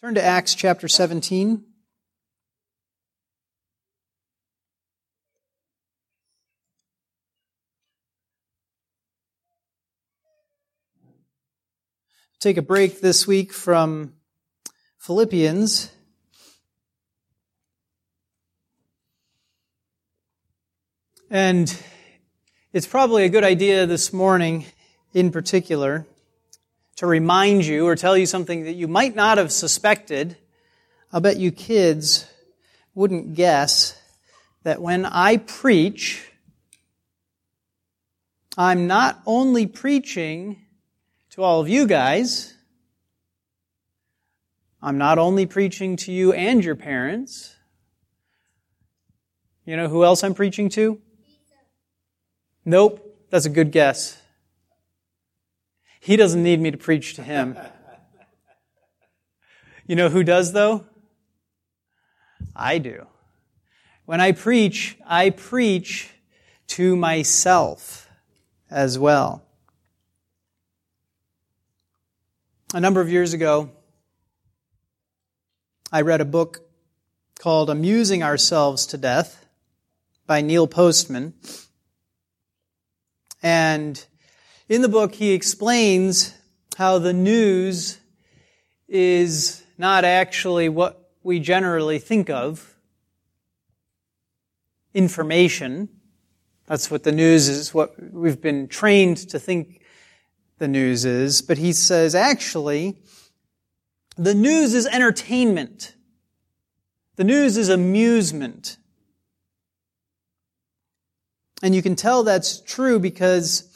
[0.00, 1.64] Turn to Acts chapter 17.
[12.38, 14.14] Take a break this week from
[14.98, 15.90] Philippians.
[21.28, 21.76] And
[22.72, 24.66] it's probably a good idea this morning,
[25.12, 26.06] in particular,
[26.98, 30.36] to remind you or tell you something that you might not have suspected.
[31.12, 32.28] I'll bet you kids
[32.92, 33.96] wouldn't guess
[34.64, 36.28] that when I preach,
[38.56, 40.60] I'm not only preaching
[41.30, 42.52] to all of you guys,
[44.82, 47.54] I'm not only preaching to you and your parents.
[49.64, 51.00] You know who else I'm preaching to?
[52.64, 54.17] Nope, that's a good guess.
[56.00, 57.56] He doesn't need me to preach to him.
[59.86, 60.84] You know who does, though?
[62.54, 63.06] I do.
[64.04, 66.10] When I preach, I preach
[66.68, 68.08] to myself
[68.70, 69.42] as well.
[72.74, 73.70] A number of years ago,
[75.90, 76.60] I read a book
[77.38, 79.46] called Amusing Ourselves to Death
[80.26, 81.32] by Neil Postman.
[83.42, 84.04] And
[84.68, 86.34] in the book, he explains
[86.76, 87.98] how the news
[88.86, 92.74] is not actually what we generally think of
[94.94, 95.88] information.
[96.66, 99.82] That's what the news is, what we've been trained to think
[100.58, 101.40] the news is.
[101.40, 102.98] But he says, actually,
[104.16, 105.94] the news is entertainment.
[107.16, 108.76] The news is amusement.
[111.62, 113.67] And you can tell that's true because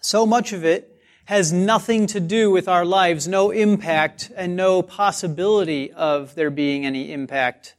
[0.00, 4.82] so much of it has nothing to do with our lives, no impact and no
[4.82, 7.74] possibility of there being any impact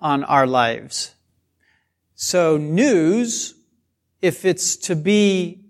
[0.00, 1.14] on our lives.
[2.14, 3.54] So news,
[4.22, 5.64] if it's to be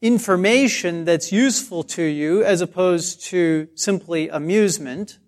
[0.00, 5.18] information that's useful to you as opposed to simply amusement,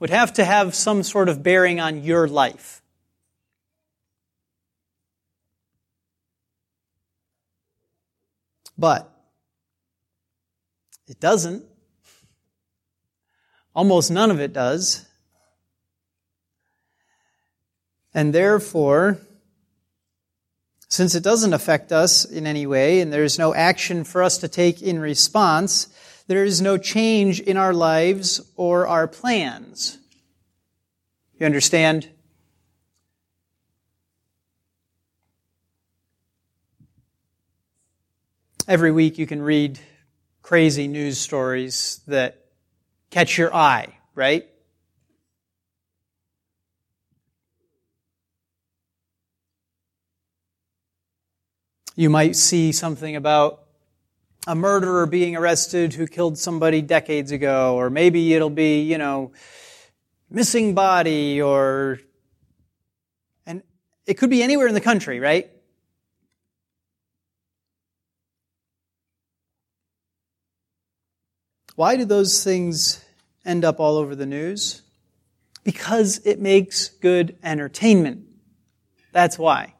[0.00, 2.82] would have to have some sort of bearing on your life.
[8.78, 9.10] But
[11.08, 11.64] it doesn't.
[13.74, 15.06] Almost none of it does.
[18.14, 19.18] And therefore,
[20.88, 24.48] since it doesn't affect us in any way and there's no action for us to
[24.48, 25.88] take in response,
[26.26, 29.98] there is no change in our lives or our plans.
[31.38, 32.08] You understand?
[38.68, 39.78] Every week you can read
[40.42, 42.46] crazy news stories that
[43.10, 44.44] catch your eye, right?
[51.94, 53.62] You might see something about
[54.48, 59.30] a murderer being arrested who killed somebody decades ago, or maybe it'll be, you know,
[60.28, 62.00] missing body, or,
[63.46, 63.62] and
[64.06, 65.52] it could be anywhere in the country, right?
[71.76, 73.04] Why do those things
[73.44, 74.82] end up all over the news?
[75.62, 78.24] Because it makes good entertainment.
[79.12, 79.74] That's why.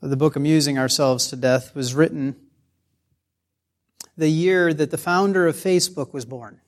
[0.00, 2.34] The book Amusing Ourselves to Death was written
[4.16, 6.60] the year that the founder of Facebook was born.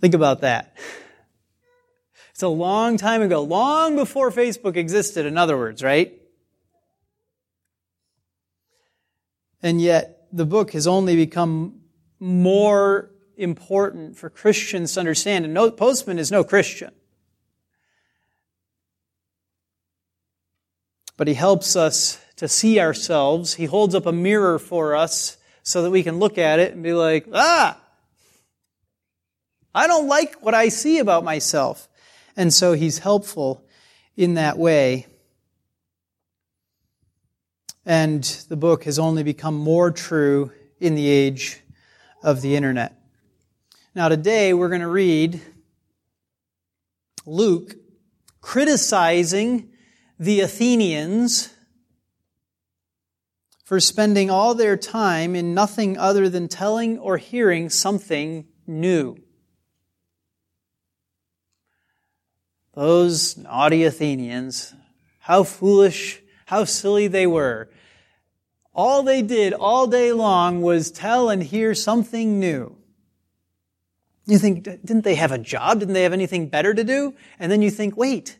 [0.00, 0.74] Think about that.
[2.32, 6.18] It's a long time ago, long before Facebook existed, in other words, right?
[9.62, 11.80] And yet, the book has only become
[12.18, 15.44] more important for Christians to understand.
[15.44, 16.92] And no, Postman is no Christian.
[21.16, 23.54] But he helps us to see ourselves.
[23.54, 26.82] He holds up a mirror for us so that we can look at it and
[26.82, 27.78] be like, ah,
[29.74, 31.88] I don't like what I see about myself.
[32.36, 33.64] And so he's helpful
[34.16, 35.06] in that way.
[37.84, 41.60] And the book has only become more true in the age
[42.22, 42.98] of the internet.
[43.94, 45.40] Now, today we're going to read
[47.26, 47.76] Luke
[48.40, 49.70] criticizing
[50.18, 51.52] the Athenians
[53.64, 59.16] for spending all their time in nothing other than telling or hearing something new.
[62.74, 64.74] Those naughty Athenians,
[65.18, 67.68] how foolish, how silly they were.
[68.74, 72.76] All they did all day long was tell and hear something new.
[74.24, 75.80] You think, didn't they have a job?
[75.80, 77.14] Didn't they have anything better to do?
[77.38, 78.38] And then you think, wait,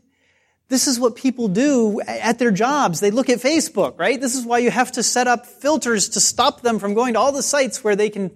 [0.68, 3.00] this is what people do at their jobs.
[3.00, 4.18] They look at Facebook, right?
[4.18, 7.20] This is why you have to set up filters to stop them from going to
[7.20, 8.30] all the sites where they can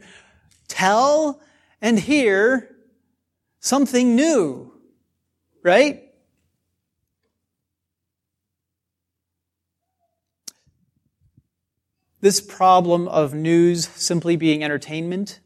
[0.68, 1.40] tell
[1.80, 2.76] and hear
[3.60, 4.72] something new,
[5.66, 6.00] right?
[12.20, 15.40] This problem of news simply being entertainment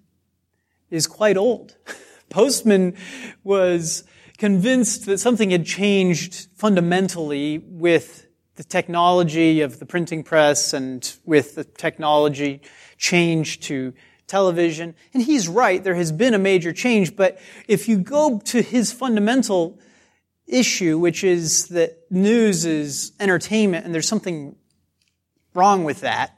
[0.91, 1.75] is quite old.
[2.29, 2.97] Postman
[3.45, 4.05] was
[4.37, 8.27] convinced that something had changed fundamentally with
[8.57, 12.61] the technology of the printing press and with the technology
[12.99, 13.95] change to
[14.27, 14.95] television.
[15.15, 18.93] And he's right, there has been a major change, but if you go to his
[18.93, 19.79] fundamental
[20.51, 24.57] issue, which is that news is entertainment and there's something
[25.55, 26.37] wrong with that,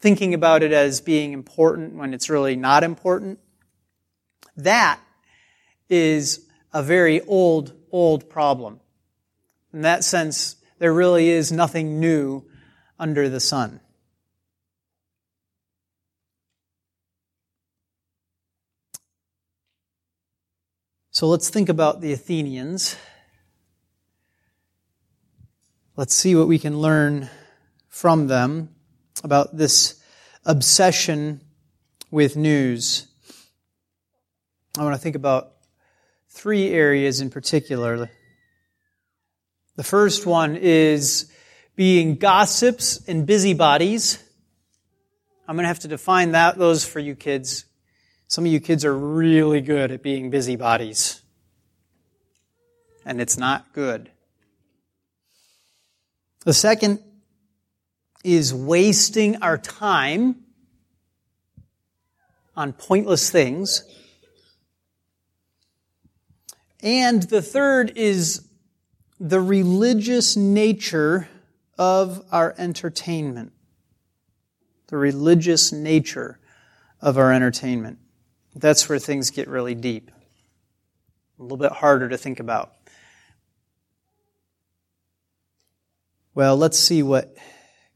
[0.00, 3.38] thinking about it as being important when it's really not important,
[4.56, 5.00] that
[5.88, 8.80] is a very old, old problem.
[9.72, 12.44] In that sense, there really is nothing new
[12.98, 13.80] under the sun.
[21.16, 22.94] So let's think about the Athenians.
[25.96, 27.30] Let's see what we can learn
[27.88, 28.74] from them
[29.24, 29.98] about this
[30.44, 31.40] obsession
[32.10, 33.06] with news.
[34.76, 35.52] I want to think about
[36.28, 38.10] three areas in particular.
[39.76, 41.32] The first one is
[41.76, 44.22] being gossips and busybodies.
[45.48, 47.64] I'm going to have to define that, those for you kids.
[48.28, 51.22] Some of you kids are really good at being busybodies.
[53.04, 54.10] And it's not good.
[56.44, 57.00] The second
[58.24, 60.36] is wasting our time
[62.56, 63.84] on pointless things.
[66.82, 68.48] And the third is
[69.20, 71.28] the religious nature
[71.78, 73.52] of our entertainment.
[74.88, 76.38] The religious nature
[77.00, 77.98] of our entertainment.
[78.56, 80.10] That's where things get really deep.
[81.38, 82.72] A little bit harder to think about.
[86.34, 87.36] Well, let's see what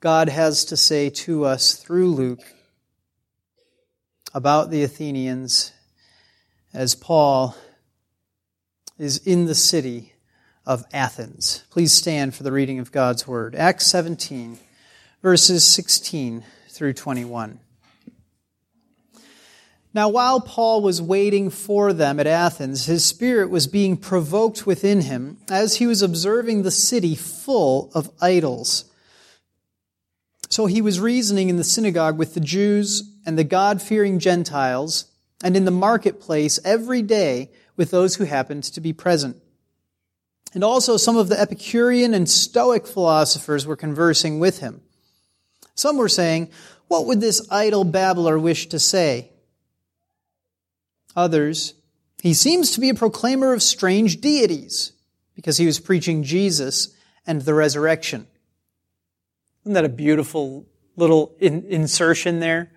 [0.01, 2.43] God has to say to us through Luke
[4.35, 5.73] about the Athenians
[6.75, 7.57] as Paul
[8.99, 10.13] is in the city
[10.67, 11.65] of Athens.
[11.71, 13.55] Please stand for the reading of God's Word.
[13.55, 14.59] Acts 17,
[15.23, 17.61] verses 16 through 21.
[19.93, 25.01] Now, while Paul was waiting for them at Athens, his spirit was being provoked within
[25.01, 28.85] him as he was observing the city full of idols.
[30.49, 35.07] So he was reasoning in the synagogue with the Jews and the God fearing Gentiles,
[35.43, 39.37] and in the marketplace every day with those who happened to be present.
[40.53, 44.83] And also some of the Epicurean and Stoic philosophers were conversing with him.
[45.75, 46.51] Some were saying,
[46.89, 49.31] What would this idle babbler wish to say?
[51.17, 51.75] Others,
[52.23, 54.93] he seems to be a proclaimer of strange deities
[55.35, 56.95] because he was preaching Jesus
[57.27, 58.27] and the resurrection.
[59.63, 62.73] Isn't that a beautiful little in- insertion there?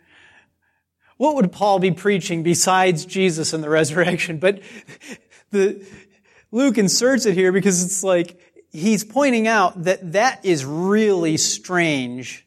[1.18, 4.40] What would Paul be preaching besides Jesus and the resurrection?
[4.40, 4.62] But
[5.52, 5.86] the,
[6.52, 8.40] Luke inserts it here because it's like
[8.72, 12.46] he's pointing out that that is really strange,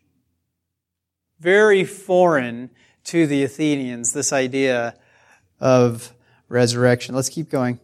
[1.39, 2.71] very foreign
[3.05, 4.97] to the Athenians, this idea
[5.61, 6.13] of
[6.49, 7.15] resurrection.
[7.15, 7.81] Let's keep going.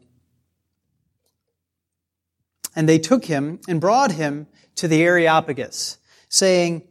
[2.75, 5.99] And they took him and brought him to the Areopagus,
[6.29, 6.83] saying,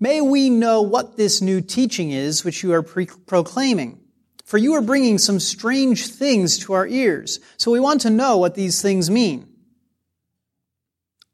[0.00, 4.00] May we know what this new teaching is which you are pre- proclaiming.
[4.44, 7.38] For you are bringing some strange things to our ears.
[7.58, 9.46] So we want to know what these things mean.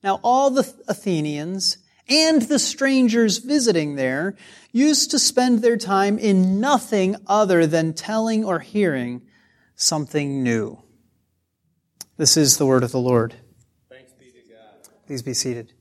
[0.03, 4.37] Now all the Athenians and the strangers visiting there
[4.73, 9.23] used to spend their time in nothing other than telling or hearing
[9.75, 10.79] something new.
[12.17, 13.35] This is the word of the Lord.
[13.89, 14.89] Thanks be to God.
[15.07, 15.73] Please be seated.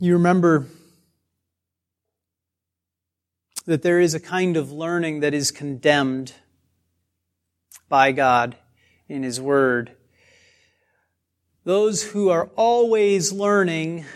[0.00, 0.66] You remember
[3.68, 6.32] that there is a kind of learning that is condemned
[7.86, 8.56] by God
[9.10, 9.94] in His Word.
[11.64, 14.06] those who are always learning,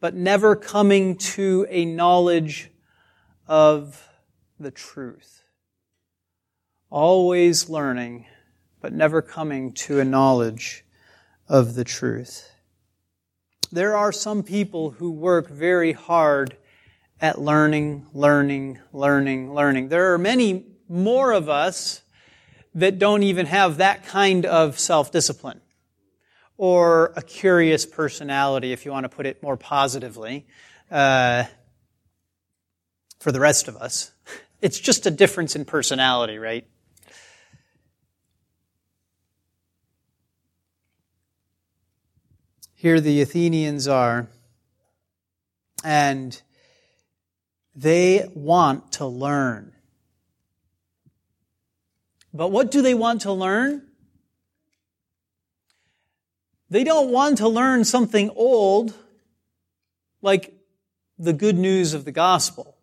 [0.00, 2.70] but never coming to a knowledge
[3.46, 4.02] of
[4.58, 5.42] the truth.
[6.88, 8.24] Always learning,
[8.80, 10.86] but never coming to a knowledge
[11.46, 12.50] of the truth.
[13.70, 16.56] There are some people who work very hard
[17.20, 19.88] at learning, learning, learning, learning.
[19.88, 22.02] There are many more of us
[22.74, 25.60] that don't even have that kind of self-discipline
[26.56, 30.46] or a curious personality, if you want to put it more positively,
[30.90, 31.44] uh,
[33.18, 34.12] for the rest of us.
[34.62, 36.66] It's just a difference in personality, right?
[42.74, 44.28] Here the Athenians are,
[45.82, 46.38] and
[47.74, 49.72] they want to learn.
[52.32, 53.82] But what do they want to learn?
[56.68, 58.94] They don't want to learn something old
[60.22, 60.54] like
[61.18, 62.76] the good news of the gospel.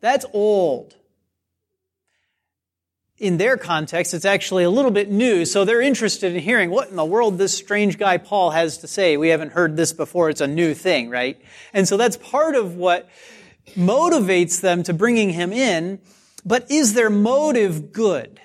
[0.00, 0.94] That's old.
[3.18, 6.90] In their context, it's actually a little bit new, so they're interested in hearing what
[6.90, 9.16] in the world this strange guy Paul has to say.
[9.16, 10.28] We haven't heard this before.
[10.28, 11.40] It's a new thing, right?
[11.72, 13.08] And so that's part of what
[13.74, 16.00] motivates them to bringing him in.
[16.44, 18.40] But is their motive good?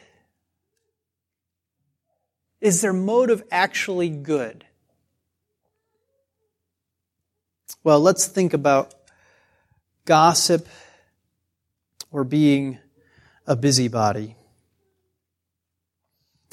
[2.60, 4.66] Is their motive actually good?
[7.84, 8.94] Well, let's think about
[10.06, 10.68] gossip
[12.12, 12.78] or being
[13.48, 14.36] a busybody.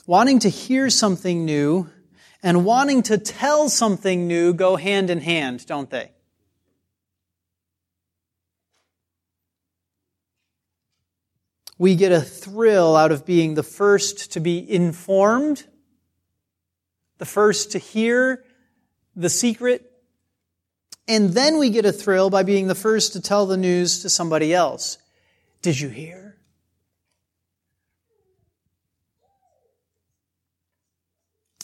[0.06, 1.90] Wanting to hear something new
[2.42, 6.12] and wanting to tell something new go hand in hand, don't they?
[11.78, 15.64] We get a thrill out of being the first to be informed
[17.18, 18.44] the first to hear
[19.14, 19.90] the secret,
[21.06, 24.08] and then we get a thrill by being the first to tell the news to
[24.08, 24.98] somebody else.
[25.62, 26.36] Did you hear?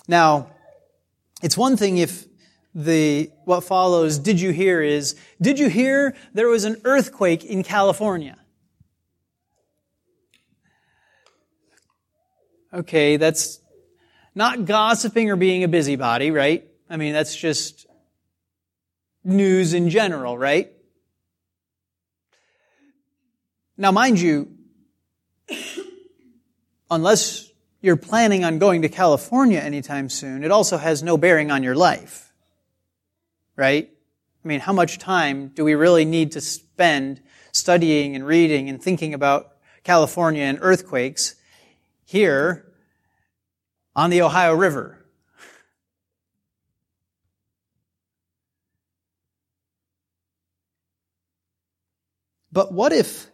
[0.07, 0.51] Now,
[1.43, 2.27] it's one thing if
[2.75, 7.63] the, what follows, did you hear is, did you hear there was an earthquake in
[7.63, 8.37] California?
[12.75, 13.61] Okay, that's
[14.35, 16.69] not gossiping or being a busybody, right?
[16.91, 17.87] I mean, that's just
[19.23, 20.73] news in general, right?
[23.77, 24.49] Now, mind you,
[26.91, 27.49] unless
[27.81, 31.77] you're planning on going to California anytime soon, it also has no bearing on your
[31.77, 32.33] life.
[33.57, 33.89] Right?
[34.45, 38.83] I mean, how much time do we really need to spend studying and reading and
[38.83, 39.53] thinking about
[39.85, 41.34] California and earthquakes
[42.05, 42.73] here
[43.97, 45.05] on the Ohio River.
[52.53, 53.27] But what if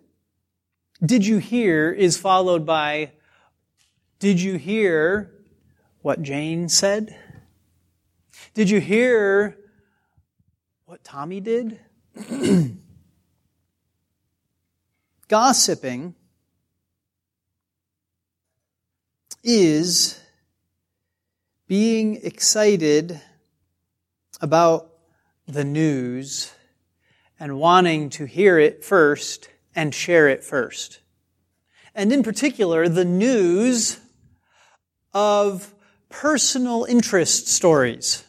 [1.05, 3.13] did you hear is followed by
[4.19, 5.33] did you hear
[6.03, 7.17] what Jane said?
[8.55, 9.59] Did you hear
[10.85, 11.81] what Tommy did?
[15.29, 16.15] Gossiping
[19.43, 20.21] is
[21.67, 23.21] being excited
[24.41, 24.91] about
[25.47, 26.53] the news
[27.39, 31.01] and wanting to hear it first and share it first.
[31.95, 33.99] And in particular, the news
[35.13, 35.75] of
[36.09, 38.25] personal interest stories.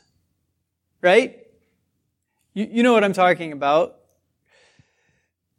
[1.01, 1.39] Right?
[2.53, 4.00] You, you know what I'm talking about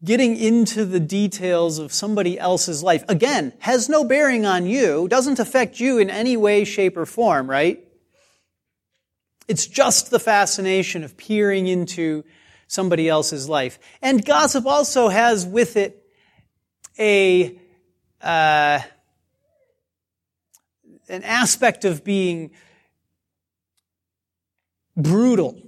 [0.04, 5.38] getting into the details of somebody else's life, again, has no bearing on you, doesn't
[5.38, 7.84] affect you in any way, shape, or form, right?
[9.46, 12.24] It's just the fascination of peering into
[12.66, 13.78] somebody else's life.
[14.00, 16.04] And gossip also has with it
[16.98, 17.58] a,
[18.20, 18.80] uh,
[21.08, 22.50] an aspect of being
[24.96, 25.60] brutal,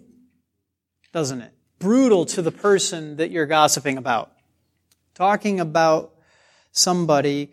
[1.13, 1.53] doesn't it?
[1.85, 4.33] Brutal to the person that you're gossiping about.
[5.15, 6.15] Talking about
[6.73, 7.53] somebody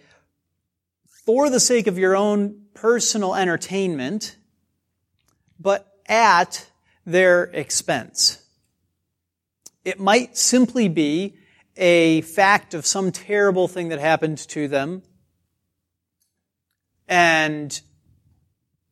[1.26, 4.38] for the sake of your own personal entertainment,
[5.60, 6.66] but at
[7.06, 8.42] their expense.
[9.84, 11.36] It might simply be
[11.76, 15.04] a fact of some terrible thing that happened to them,
[17.06, 17.82] and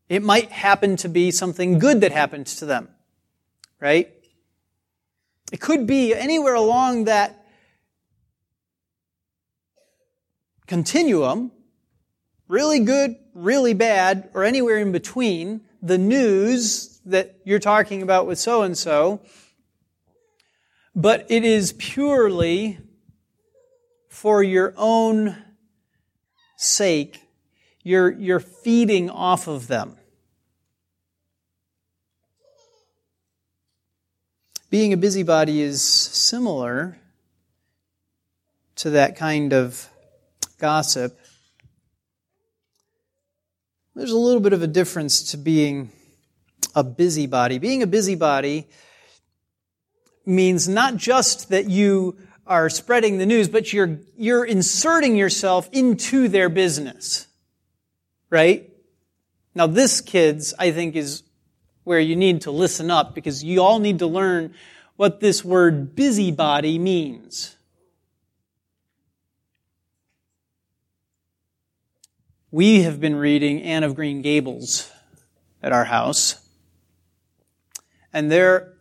[0.10, 2.90] it might happen to be something good that happened to them,
[3.80, 4.12] right?
[5.52, 7.46] It could be anywhere along that
[10.68, 11.52] continuum,
[12.48, 15.62] really good, really bad, or anywhere in between.
[15.82, 19.22] The news that you're talking about with so and so,
[20.96, 22.78] but it is purely
[24.10, 25.36] for your own
[26.58, 27.22] sake.
[27.84, 29.99] You're, you're feeding off of them.
[34.70, 36.96] Being a busybody is similar
[38.76, 39.90] to that kind of
[40.60, 41.20] gossip.
[43.96, 45.90] There's a little bit of a difference to being
[46.76, 47.58] a busybody.
[47.58, 48.68] Being a busybody
[50.24, 56.28] means not just that you are spreading the news, but you're, you're inserting yourself into
[56.28, 57.26] their business.
[58.30, 58.70] Right?
[59.56, 61.24] Now this, kids, I think is
[61.84, 64.54] where you need to listen up because you all need to learn
[64.96, 67.56] what this word busybody means.
[72.52, 74.92] We have been reading Anne of Green Gables
[75.62, 76.36] at our house.
[78.12, 78.74] And there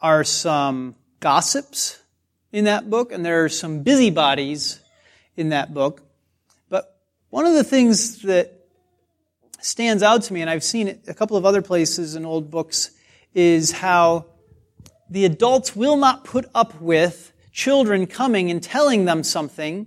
[0.00, 2.00] are some gossips
[2.50, 4.80] in that book, and there are some busybodies
[5.36, 6.02] in that book.
[6.70, 6.98] But
[7.30, 8.57] one of the things that
[9.60, 12.50] stands out to me, and I've seen it a couple of other places in old
[12.50, 12.90] books,
[13.34, 14.26] is how
[15.10, 19.86] the adults will not put up with children coming and telling them something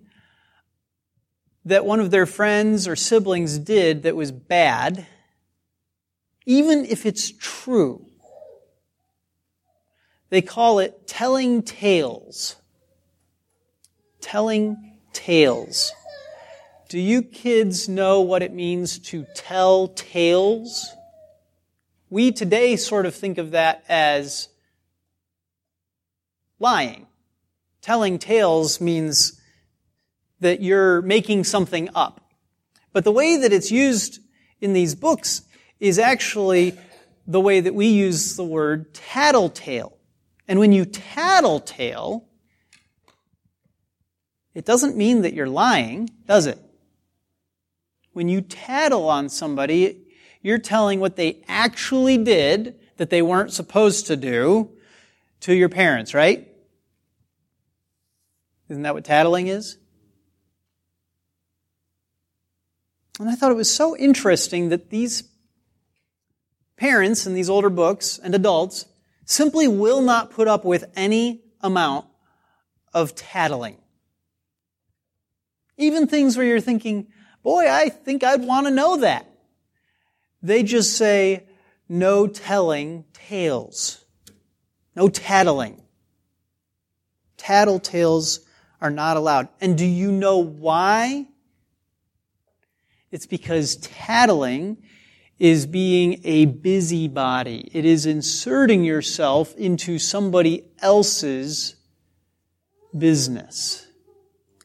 [1.65, 5.05] that one of their friends or siblings did that was bad,
[6.45, 8.07] even if it's true.
[10.29, 12.55] They call it telling tales.
[14.21, 15.91] Telling tales.
[16.91, 20.93] Do you kids know what it means to tell tales?
[22.09, 24.49] We today sort of think of that as
[26.59, 27.07] lying.
[27.81, 29.39] Telling tales means
[30.41, 32.29] that you're making something up.
[32.91, 34.19] But the way that it's used
[34.59, 35.43] in these books
[35.79, 36.77] is actually
[37.25, 39.97] the way that we use the word tattletale.
[40.45, 42.27] And when you tattletale,
[44.53, 46.59] it doesn't mean that you're lying, does it?
[48.13, 50.01] When you tattle on somebody,
[50.41, 54.69] you're telling what they actually did that they weren't supposed to do
[55.41, 56.47] to your parents, right?
[58.69, 59.77] Isn't that what tattling is?
[63.19, 65.23] And I thought it was so interesting that these
[66.77, 68.85] parents in these older books and adults
[69.25, 72.05] simply will not put up with any amount
[72.93, 73.77] of tattling.
[75.77, 77.07] Even things where you're thinking,
[77.43, 79.27] boy, I think I'd want to know that.
[80.41, 81.47] They just say,
[81.87, 84.03] no telling tales.
[84.95, 85.81] No tattling.
[87.37, 88.39] Tattletales
[88.79, 89.49] are not allowed.
[89.59, 91.27] And do you know why?
[93.11, 94.77] It's because tattling
[95.37, 97.69] is being a busybody.
[97.73, 101.75] It is inserting yourself into somebody else's
[102.97, 103.87] business.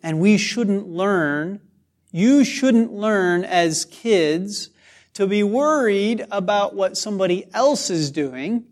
[0.03, 1.61] And we shouldn't learn,
[2.17, 4.71] you shouldn't learn as kids
[5.13, 8.65] to be worried about what somebody else is doing.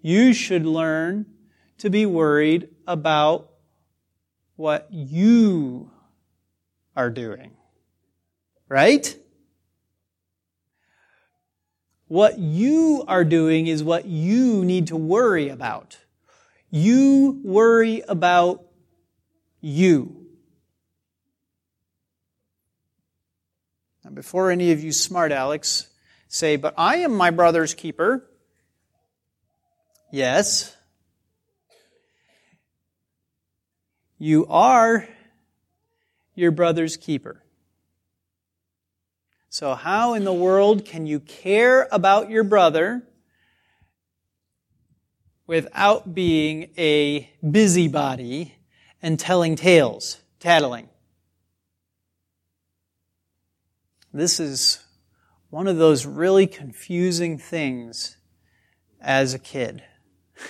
[0.00, 1.26] You should learn
[1.76, 3.50] to be worried about
[4.56, 5.90] what you
[6.96, 7.50] are doing.
[8.66, 9.14] Right?
[12.08, 15.98] What you are doing is what you need to worry about.
[16.70, 18.64] You worry about
[19.60, 20.25] you.
[24.06, 25.88] Now, before any of you smart Alex
[26.28, 28.24] say, but I am my brother's keeper.
[30.12, 30.76] Yes.
[34.16, 35.08] You are
[36.36, 37.42] your brother's keeper.
[39.48, 43.02] So, how in the world can you care about your brother
[45.48, 48.54] without being a busybody
[49.02, 50.90] and telling tales, tattling?
[54.16, 54.82] This is
[55.50, 58.16] one of those really confusing things
[58.98, 59.82] as a kid.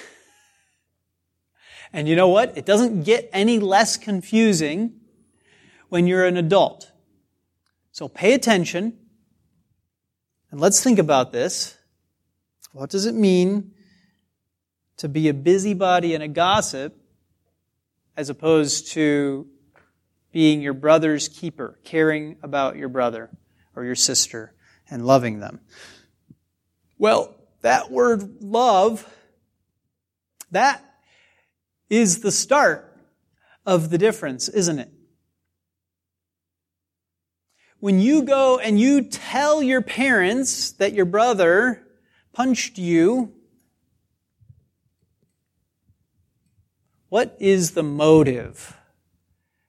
[1.92, 2.56] and you know what?
[2.56, 5.00] It doesn't get any less confusing
[5.88, 6.92] when you're an adult.
[7.90, 8.98] So pay attention
[10.52, 11.76] and let's think about this.
[12.70, 13.72] What does it mean
[14.98, 16.96] to be a busybody and a gossip
[18.16, 19.48] as opposed to
[20.30, 23.28] being your brother's keeper, caring about your brother
[23.76, 24.54] or your sister
[24.90, 25.60] and loving them?
[26.98, 29.08] Well, that word love,
[30.50, 30.82] that
[31.88, 32.98] is the start
[33.64, 34.90] of the difference, isn't it?
[37.78, 41.86] when you go and you tell your parents that your brother
[42.32, 43.32] punched you,
[47.08, 48.76] what is the motive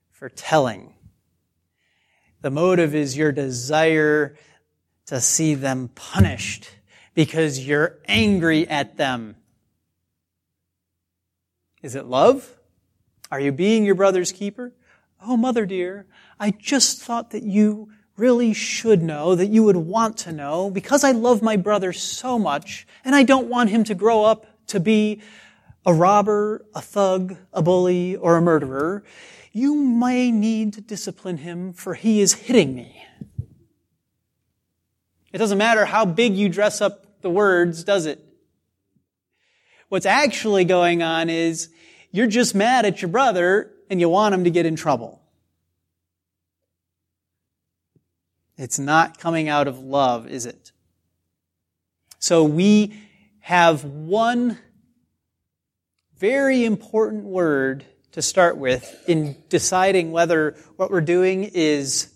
[0.09, 0.93] for telling?
[2.41, 4.37] The motive is your desire
[5.07, 6.69] to see them punished
[7.15, 9.35] because you're angry at them.
[11.81, 12.53] Is it love?
[13.31, 14.73] Are you being your brother's keeper?
[15.21, 16.05] Oh, mother dear,
[16.39, 21.03] I just thought that you really should know, that you would want to know, because
[21.03, 24.79] I love my brother so much, and I don't want him to grow up to
[24.79, 25.21] be
[25.87, 29.05] a robber, a thug, a bully, or a murderer.
[29.53, 33.01] You may need to discipline him, for he is hitting me.
[35.31, 38.21] It doesn't matter how big you dress up the words, does it?
[39.87, 41.69] What's actually going on is
[42.11, 45.21] you're just mad at your brother and you want him to get in trouble.
[48.57, 50.73] It's not coming out of love, is it?
[52.19, 52.99] So we
[53.39, 54.59] have one
[56.17, 62.11] very important word to start with in deciding whether what we're doing is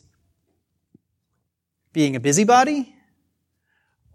[1.93, 2.95] being a busybody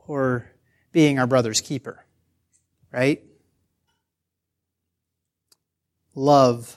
[0.07, 0.51] or
[0.93, 2.05] being our brother's keeper.
[2.93, 3.23] Right?
[6.15, 6.77] Love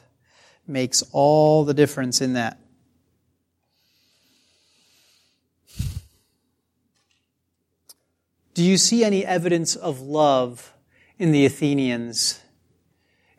[0.67, 2.59] makes all the difference in that.
[8.53, 10.73] Do you see any evidence of love
[11.17, 12.41] in the Athenians,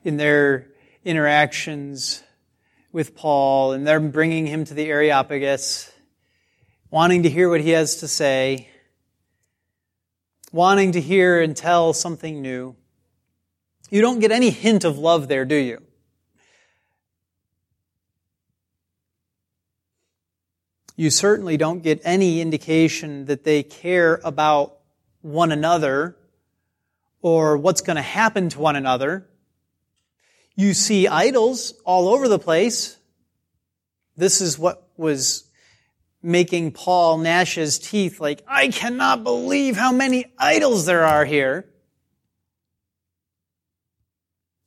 [0.05, 0.67] in their
[1.05, 2.23] interactions
[2.93, 5.93] with Paul, and their bringing him to the Areopagus,
[6.91, 8.69] wanting to hear what he has to say,
[10.53, 12.75] wanting to hear and tell something new?
[13.91, 15.83] You don't get any hint of love there, do you?
[21.01, 24.81] you certainly don't get any indication that they care about
[25.23, 26.15] one another
[27.23, 29.27] or what's going to happen to one another.
[30.61, 32.99] You see idols all over the place.
[34.19, 35.49] This is what was
[36.23, 41.65] making Paul gnash his teeth like, I cannot believe how many idols there are here.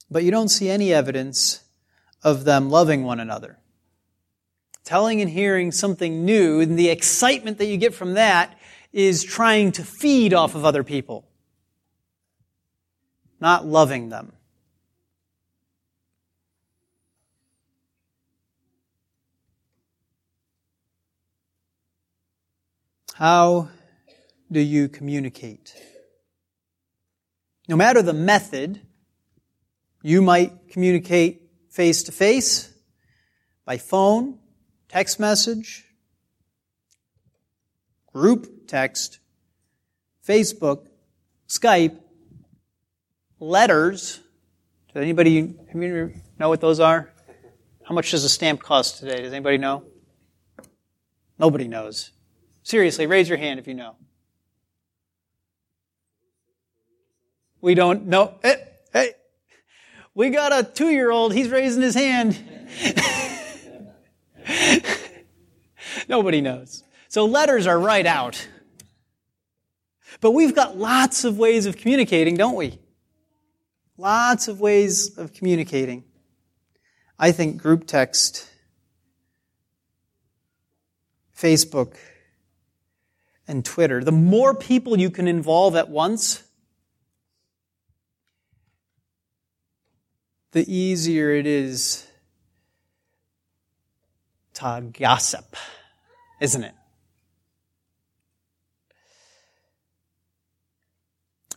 [0.09, 1.63] But you don't see any evidence
[2.23, 3.59] of them loving one another
[4.83, 8.59] telling and hearing something new, and the excitement that you get from that
[8.91, 11.25] is trying to feed off of other people,
[13.39, 14.33] not loving them.
[23.15, 23.69] How
[24.51, 25.75] do you communicate?
[27.69, 28.81] No matter the method,
[30.01, 32.73] you might communicate face to face,
[33.65, 34.39] by phone,
[34.89, 35.85] text message,
[38.11, 39.19] group text,
[40.27, 40.87] Facebook,
[41.47, 41.99] Skype,
[43.39, 44.21] letters.
[44.91, 45.55] Does anybody
[46.39, 47.13] know what those are?
[47.83, 49.21] How much does a stamp cost today?
[49.21, 49.83] Does anybody know?
[51.37, 52.11] Nobody knows.
[52.63, 53.95] Seriously, raise your hand if you know.
[57.61, 58.35] We don't know.
[58.41, 58.55] Hey,
[58.91, 59.13] hey.
[60.15, 61.33] We got a two year old.
[61.33, 62.37] He's raising his hand.
[66.09, 66.83] Nobody knows.
[67.07, 68.47] So letters are right out.
[70.19, 72.79] But we've got lots of ways of communicating, don't we?
[73.97, 76.03] Lots of ways of communicating.
[77.19, 78.49] I think group text,
[81.37, 81.95] Facebook,
[83.47, 86.43] and Twitter, the more people you can involve at once,
[90.51, 92.07] the easier it is
[94.53, 95.55] to gossip,
[96.39, 96.73] isn't it?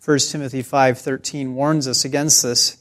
[0.05, 2.75] 1 Timothy 5:13 warns us against this.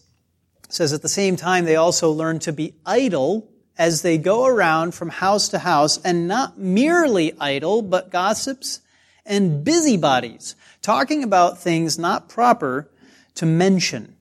[0.63, 4.45] It says at the same time they also learn to be idle as they go
[4.45, 8.79] around from house to house and not merely idle but gossips
[9.25, 12.89] and busybodies talking about things not proper
[13.35, 14.15] to mention.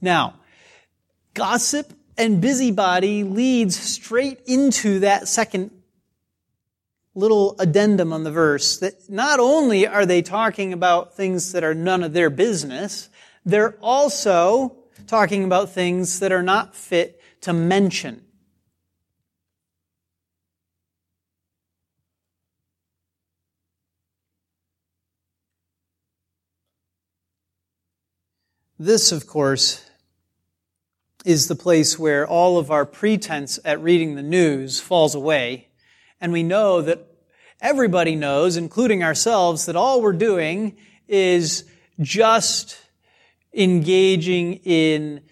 [0.00, 0.34] Now,
[1.34, 5.70] gossip and busybody leads straight into that second
[7.14, 11.74] little addendum on the verse that not only are they talking about things that are
[11.74, 13.08] none of their business,
[13.44, 18.24] they're also talking about things that are not fit to mention.
[28.80, 29.84] This, of course,
[31.24, 35.66] is the place where all of our pretense at reading the news falls away.
[36.20, 37.04] And we know that
[37.60, 40.76] everybody knows, including ourselves, that all we're doing
[41.08, 41.64] is
[42.00, 42.78] just
[43.52, 45.22] engaging in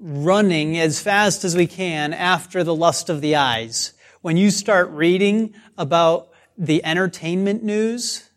[0.00, 3.92] running as fast as we can after the lust of the eyes.
[4.22, 8.28] When you start reading about the entertainment news,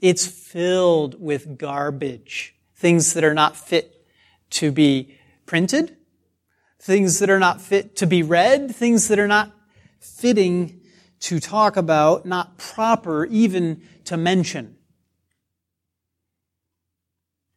[0.00, 2.56] it's filled with garbage.
[2.74, 4.06] Things that are not fit
[4.50, 5.96] to be printed,
[6.78, 9.52] things that are not fit to be read, things that are not
[10.00, 10.80] fitting
[11.20, 14.76] to talk about, not proper even to mention.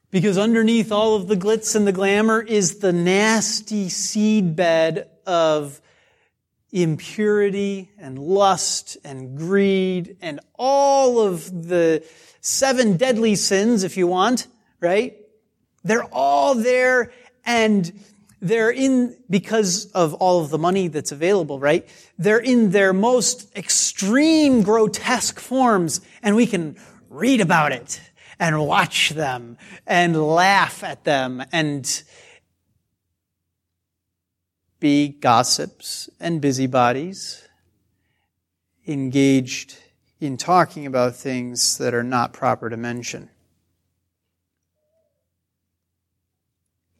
[0.09, 5.81] Because underneath all of the glitz and the glamour is the nasty seedbed of
[6.71, 12.05] impurity and lust and greed and all of the
[12.39, 14.47] seven deadly sins, if you want,
[14.79, 15.17] right?
[15.83, 17.11] They're all there
[17.45, 17.91] and
[18.39, 21.87] they're in, because of all of the money that's available, right?
[22.17, 26.77] They're in their most extreme grotesque forms and we can
[27.09, 28.01] read about it
[28.39, 32.03] and watch them and laugh at them and
[34.79, 37.47] be gossips and busybodies
[38.85, 39.77] engaged
[40.19, 43.29] in talking about things that are not proper to mention.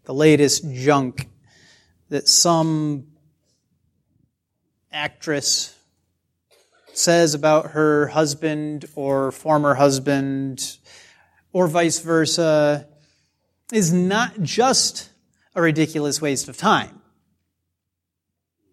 [0.08, 1.28] The latest junk
[2.08, 3.08] that some
[4.90, 5.78] actress
[6.94, 10.78] says about her husband or former husband
[11.52, 12.88] or vice versa
[13.74, 15.10] is not just
[15.56, 17.02] a ridiculous waste of time.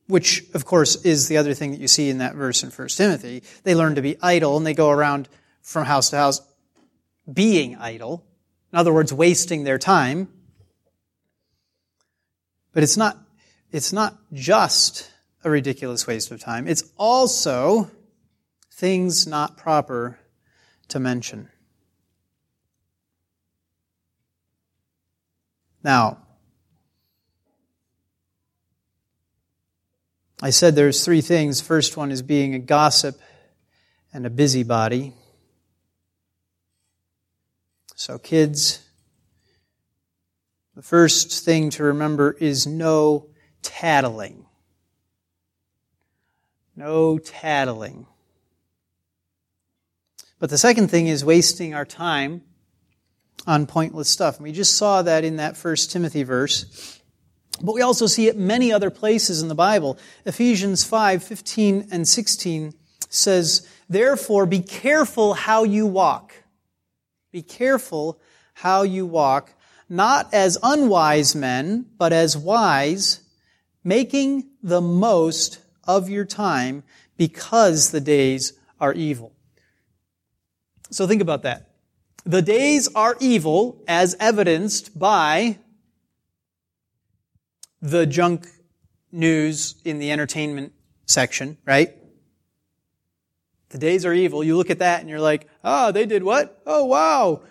[0.07, 2.89] Which, of course, is the other thing that you see in that verse in 1
[2.91, 3.43] Timothy.
[3.65, 5.29] They learn to be idle and they go around
[5.63, 6.41] from house to house
[7.33, 8.25] being idle.
[8.73, 10.29] In other words, wasting their time.
[12.75, 13.17] But it's not,
[13.71, 15.11] it's not just
[15.45, 16.67] a ridiculous waste of time.
[16.67, 17.91] It's also
[18.73, 20.19] things not proper
[20.89, 21.49] to mention.
[25.85, 26.19] Now,
[30.43, 31.61] I said there's three things.
[31.61, 33.21] First one is being a gossip
[34.13, 35.13] and a busybody.
[37.95, 38.84] So, kids,
[40.75, 43.27] the first thing to remember is no
[43.63, 44.47] tattling.
[46.77, 48.07] No tattling.
[50.39, 52.43] But the second thing is wasting our time
[53.47, 54.37] on pointless stuff.
[54.37, 57.01] And we just saw that in that first Timothy verse.
[57.63, 59.99] But we also see it many other places in the Bible.
[60.25, 62.75] Ephesians 5, 15 and 16
[63.09, 66.35] says, Therefore be careful how you walk.
[67.31, 68.21] Be careful
[68.55, 69.55] how you walk,
[69.89, 73.21] not as unwise men, but as wise,
[73.83, 76.83] making the most of your time
[77.17, 79.33] because the days are evil.
[80.91, 81.71] So think about that.
[82.25, 85.59] The days are evil as evidenced by
[87.83, 88.47] the junk
[89.13, 90.73] news in the entertainment
[91.07, 91.95] section, right?
[93.69, 94.43] The days are evil.
[94.43, 96.63] You look at that and you're like, oh, they did what?
[96.65, 97.43] Oh, wow.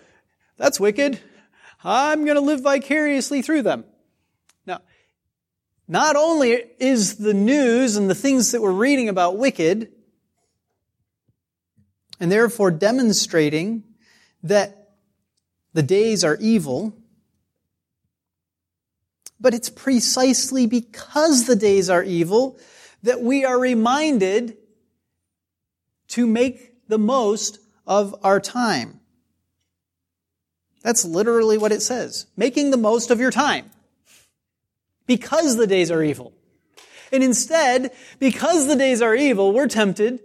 [0.58, 1.20] That's wicked.
[1.84, 3.86] I'm going to live vicariously through them.
[4.66, 4.82] Now,
[5.88, 9.92] not only is the news and the things that we're reading about wicked,
[12.20, 13.84] and therefore demonstrating
[14.44, 14.92] that
[15.74, 16.96] the days are evil,
[19.40, 22.58] but it's precisely because the days are evil
[23.02, 24.56] that we are reminded
[26.08, 29.02] to make the most of our time.
[30.84, 32.28] That's literally what it says.
[32.38, 33.72] Making the most of your time.
[35.08, 36.34] Because the days are evil.
[37.12, 40.20] And instead, because the days are evil, we're tempted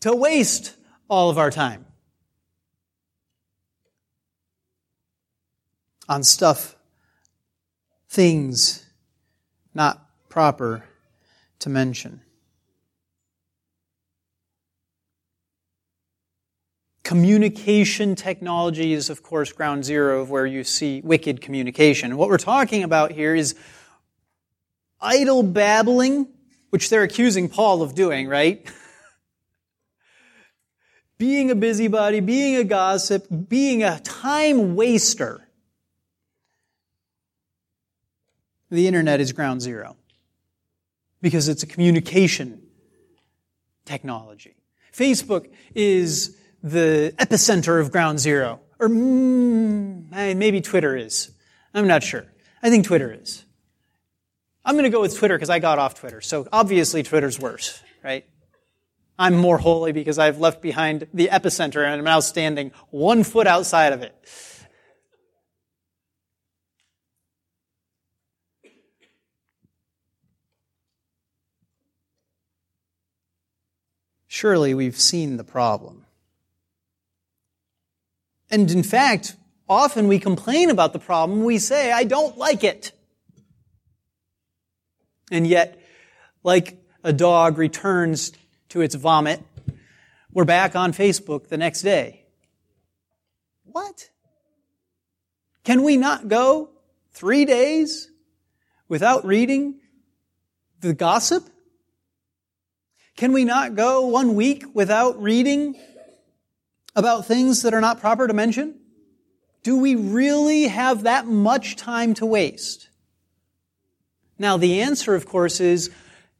[0.00, 0.74] to waste
[1.08, 1.86] all of our time.
[6.08, 6.76] on stuff,
[8.08, 8.84] things
[9.74, 10.84] not proper
[11.60, 12.20] to mention.
[17.06, 22.16] Communication technology is, of course, ground zero of where you see wicked communication.
[22.16, 23.54] What we're talking about here is
[25.00, 26.26] idle babbling,
[26.70, 28.68] which they're accusing Paul of doing, right?
[31.16, 35.46] being a busybody, being a gossip, being a time waster.
[38.68, 39.94] the internet is ground zero
[41.22, 42.62] because it's a communication
[43.84, 44.56] technology.
[44.92, 48.60] Facebook is the epicenter of ground zero.
[48.80, 51.30] Or mm, maybe Twitter is.
[51.72, 52.26] I'm not sure.
[52.62, 53.44] I think Twitter is.
[54.64, 56.20] I'm going to go with Twitter because I got off Twitter.
[56.20, 58.26] So obviously Twitter's worse, right?
[59.16, 63.46] I'm more holy because I've left behind the epicenter and I'm now standing one foot
[63.46, 64.14] outside of it.
[74.26, 76.05] Surely we've seen the problem.
[78.50, 79.36] And in fact,
[79.68, 81.44] often we complain about the problem.
[81.44, 82.92] We say, I don't like it.
[85.30, 85.80] And yet,
[86.44, 88.32] like a dog returns
[88.68, 89.42] to its vomit,
[90.32, 92.24] we're back on Facebook the next day.
[93.64, 94.10] What?
[95.64, 96.70] Can we not go
[97.12, 98.10] three days
[98.88, 99.80] without reading
[100.80, 101.44] the gossip?
[103.16, 105.74] Can we not go one week without reading
[106.96, 108.74] about things that are not proper to mention?
[109.62, 112.88] Do we really have that much time to waste?
[114.38, 115.90] Now, the answer, of course, is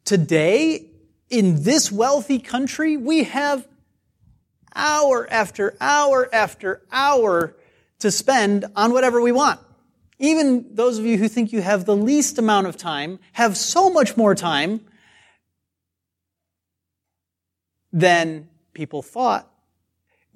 [0.04, 0.86] today,
[1.28, 3.68] in this wealthy country, we have
[4.74, 7.54] hour after hour after hour
[7.98, 9.60] to spend on whatever we want.
[10.18, 13.90] Even those of you who think you have the least amount of time have so
[13.90, 14.80] much more time
[17.92, 19.50] than people thought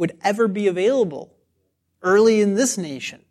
[0.00, 1.30] would ever be available
[2.00, 3.22] early in this nation.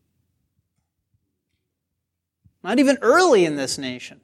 [2.64, 4.22] Not even early in this nation.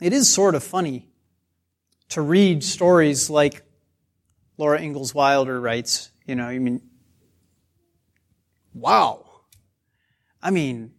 [0.00, 1.10] It is sort of funny
[2.08, 3.62] to read stories like
[4.56, 6.80] Laura Ingalls Wilder writes, you know, I mean,
[8.72, 9.42] wow.
[10.42, 10.92] I mean,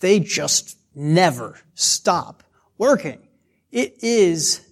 [0.00, 2.44] they just never stop
[2.78, 3.28] working.
[3.70, 4.66] It is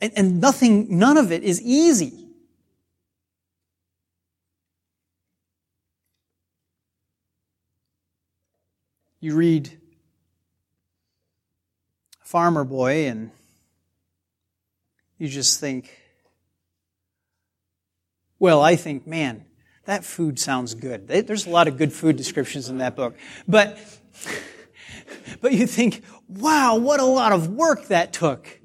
[0.00, 2.26] and, and nothing, none of it is easy.
[9.20, 9.70] You read
[12.22, 13.30] Farmer Boy and
[15.18, 15.94] you just think,
[18.38, 19.44] well, I think, man,
[19.84, 21.08] that food sounds good.
[21.08, 23.14] There's a lot of good food descriptions in that book.
[23.46, 23.78] But,
[25.42, 28.59] but you think, wow, what a lot of work that took.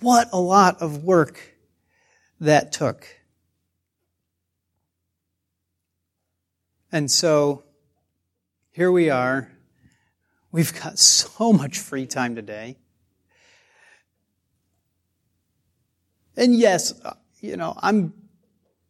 [0.00, 1.40] What a lot of work
[2.40, 3.06] that took.
[6.92, 7.64] And so
[8.70, 9.50] here we are.
[10.52, 12.76] We've got so much free time today.
[16.36, 18.12] And yes, uh, you know, I'm,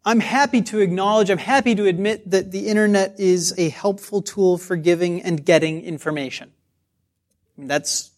[0.05, 4.59] I'm happy to acknowledge, I'm happy to admit that the internet is a helpful tool
[4.59, 6.51] for giving and getting information.
[7.57, 8.11] I mean, that's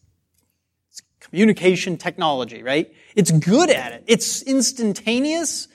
[1.29, 2.93] communication technology, right?
[3.15, 4.03] It's good at it.
[4.07, 5.67] It's instantaneous.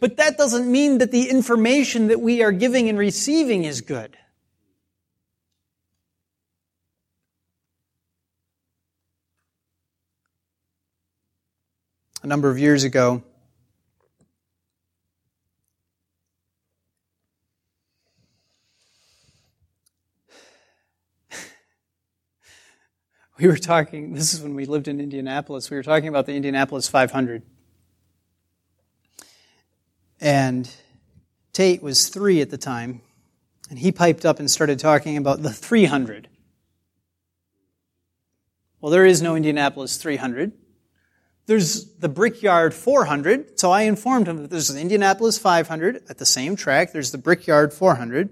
[0.00, 4.16] But that doesn't mean that the information that we are giving and receiving is good.
[12.22, 13.22] A number of years ago,
[23.38, 26.34] we were talking, this is when we lived in Indianapolis, we were talking about the
[26.34, 27.42] Indianapolis 500.
[30.20, 30.68] And
[31.52, 33.00] Tate was three at the time,
[33.70, 36.28] and he piped up and started talking about the 300.
[38.80, 40.52] Well, there is no Indianapolis 300.
[41.46, 46.26] There's the Brickyard 400, so I informed him that there's the Indianapolis 500 at the
[46.26, 46.92] same track.
[46.92, 48.30] There's the Brickyard 400.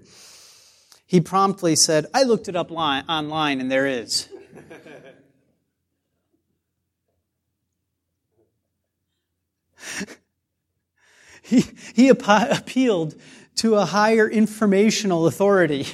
[1.05, 4.27] He promptly said, I looked it up online and there is.
[11.43, 11.63] he,
[11.95, 13.15] he appealed
[13.55, 15.81] to a higher informational authority.
[15.81, 15.93] of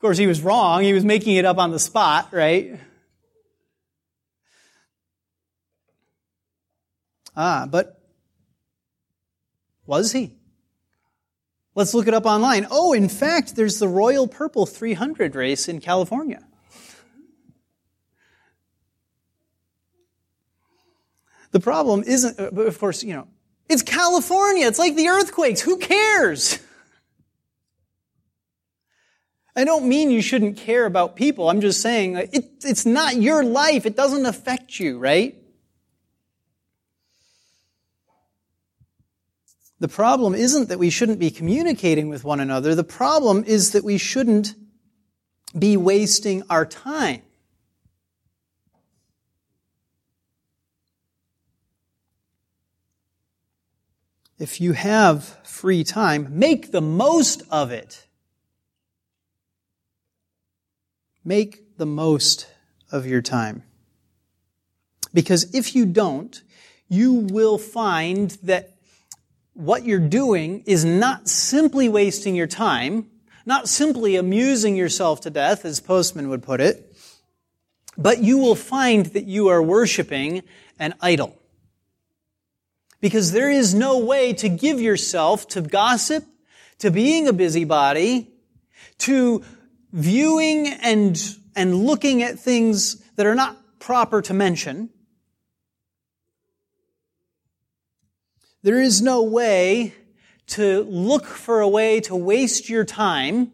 [0.00, 0.82] course, he was wrong.
[0.82, 2.80] He was making it up on the spot, right?
[7.36, 8.02] Ah, but
[9.86, 10.39] was he?
[11.80, 12.66] Let's look it up online.
[12.70, 16.44] Oh, in fact, there's the Royal Purple 300 race in California.
[21.52, 23.28] The problem isn't, uh, of course, you know,
[23.66, 24.66] it's California.
[24.66, 25.62] It's like the earthquakes.
[25.62, 26.58] Who cares?
[29.56, 31.48] I don't mean you shouldn't care about people.
[31.48, 33.86] I'm just saying it, it's not your life.
[33.86, 35.39] It doesn't affect you, right?
[39.80, 42.74] The problem isn't that we shouldn't be communicating with one another.
[42.74, 44.54] The problem is that we shouldn't
[45.58, 47.22] be wasting our time.
[54.38, 58.06] If you have free time, make the most of it.
[61.24, 62.48] Make the most
[62.92, 63.62] of your time.
[65.12, 66.42] Because if you don't,
[66.88, 68.79] you will find that
[69.60, 73.06] what you're doing is not simply wasting your time,
[73.44, 76.96] not simply amusing yourself to death, as Postman would put it,
[77.96, 80.42] but you will find that you are worshiping
[80.78, 81.36] an idol.
[83.00, 86.24] Because there is no way to give yourself to gossip,
[86.78, 88.30] to being a busybody,
[88.98, 89.42] to
[89.92, 91.20] viewing and,
[91.54, 94.90] and looking at things that are not proper to mention.
[98.62, 99.94] There is no way
[100.48, 103.52] to look for a way to waste your time.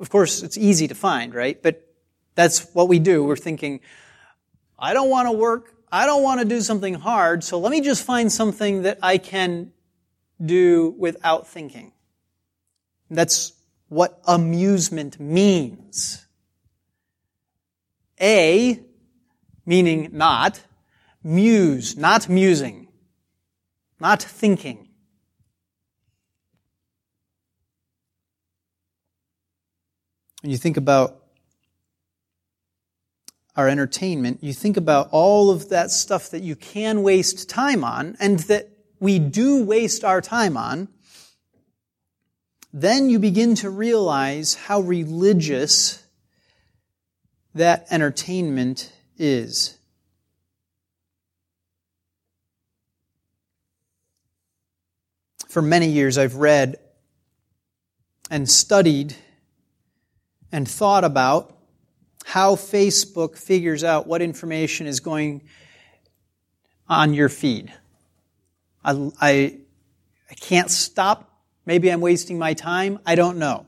[0.00, 1.62] Of course, it's easy to find, right?
[1.62, 1.86] But
[2.34, 3.24] that's what we do.
[3.24, 3.80] We're thinking,
[4.78, 5.74] I don't want to work.
[5.90, 7.44] I don't want to do something hard.
[7.44, 9.72] So let me just find something that I can
[10.44, 11.92] do without thinking.
[13.10, 13.52] That's
[13.88, 16.26] what amusement means.
[18.20, 18.80] A,
[19.64, 20.60] meaning not,
[21.22, 22.83] muse, not musing,
[24.04, 24.86] not thinking.
[30.42, 31.22] When you think about
[33.56, 38.14] our entertainment, you think about all of that stuff that you can waste time on
[38.20, 38.68] and that
[39.00, 40.88] we do waste our time on,
[42.74, 46.04] then you begin to realize how religious
[47.54, 49.78] that entertainment is.
[55.54, 56.78] For many years, I've read
[58.28, 59.14] and studied
[60.50, 61.56] and thought about
[62.24, 65.42] how Facebook figures out what information is going
[66.88, 67.72] on your feed.
[68.84, 69.58] I, I,
[70.28, 71.30] I can't stop
[71.66, 72.98] Maybe I'm wasting my time.
[73.06, 73.66] I don't know.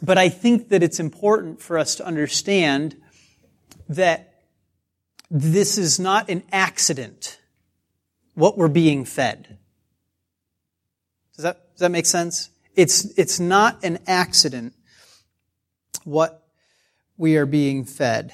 [0.00, 2.94] But I think that it's important for us to understand
[3.88, 4.34] that
[5.32, 7.40] this is not an accident,
[8.34, 9.58] what we're being fed.
[11.36, 12.50] Does that, does that make sense?
[12.74, 14.74] It's, it's not an accident
[16.04, 16.46] what
[17.16, 18.32] we are being fed.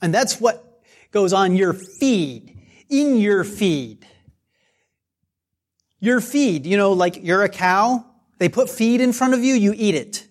[0.00, 0.82] And that's what
[1.12, 2.58] goes on your feed,
[2.88, 4.06] in your feed.
[6.00, 8.04] Your feed, you know, like you're a cow,
[8.38, 10.26] they put feed in front of you, you eat it.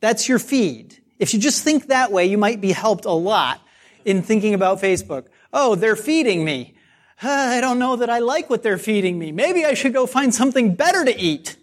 [0.00, 0.98] That's your feed.
[1.18, 3.62] If you just think that way, you might be helped a lot
[4.04, 5.26] in thinking about Facebook.
[5.52, 6.74] Oh, they're feeding me.
[7.22, 9.32] I don't know that I like what they're feeding me.
[9.32, 11.56] Maybe I should go find something better to eat.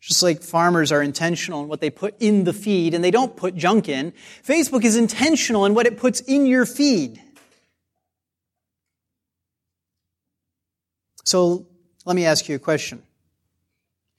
[0.00, 3.36] Just like farmers are intentional in what they put in the feed and they don't
[3.36, 4.12] put junk in,
[4.44, 7.22] Facebook is intentional in what it puts in your feed.
[11.24, 11.68] So
[12.04, 13.00] let me ask you a question.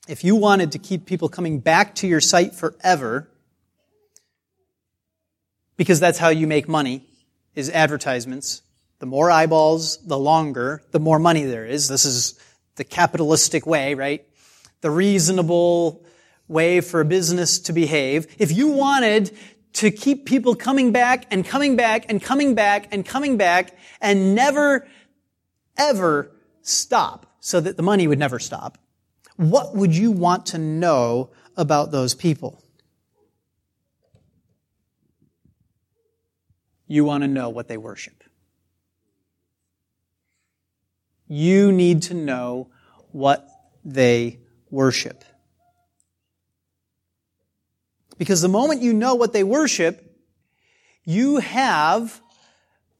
[0.08, 3.30] If you wanted to keep people coming back to your site forever,
[5.78, 7.06] because that's how you make money,
[7.56, 8.62] is advertisements.
[9.00, 11.88] The more eyeballs, the longer, the more money there is.
[11.88, 12.40] This is
[12.76, 14.26] the capitalistic way, right?
[14.82, 16.06] The reasonable
[16.48, 18.28] way for a business to behave.
[18.40, 19.36] If you wanted
[19.74, 24.36] to keep people coming back and coming back and coming back and coming back and
[24.36, 24.88] never,
[25.78, 28.78] ever stop so that the money would never stop,
[29.36, 32.63] what would you want to know about those people?
[36.88, 38.24] You want to know what they worship.
[41.28, 42.70] You need to know
[43.12, 43.48] what
[43.84, 45.24] they worship.
[48.18, 50.18] Because the moment you know what they worship,
[51.04, 52.22] you have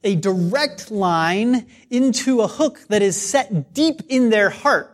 [0.02, 4.90] a direct line into a hook that is set deep in their heart.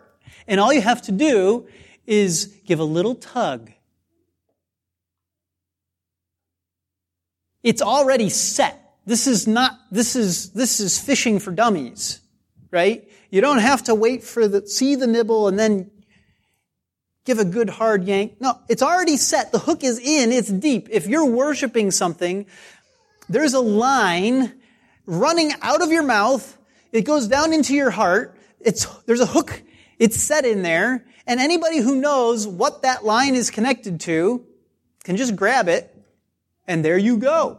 [0.46, 1.66] And all you have to do
[2.06, 3.70] is give a little tug.
[7.62, 8.76] It's already set.
[9.06, 12.20] This is not, this is, this is fishing for dummies,
[12.70, 13.08] right?
[13.30, 15.90] You don't have to wait for the, see the nibble and then
[17.24, 18.40] give a good hard yank.
[18.40, 19.52] No, it's already set.
[19.52, 20.88] The hook is in, it's deep.
[20.90, 22.46] If you're worshiping something,
[23.28, 24.52] there's a line
[25.06, 26.56] running out of your mouth.
[26.92, 28.36] It goes down into your heart.
[28.60, 29.62] It's, there's a hook.
[29.98, 31.04] It's set in there.
[31.26, 34.44] And anybody who knows what that line is connected to
[35.04, 35.94] can just grab it
[36.70, 37.58] and there you go.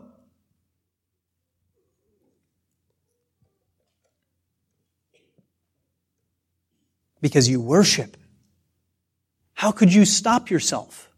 [7.20, 8.16] Because you worship.
[9.54, 11.10] How could you stop yourself?